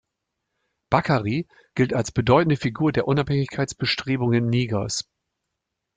[0.89, 5.07] Bakary gilt als bedeutende Figur der Unabhängigkeitsbestrebungen Nigers.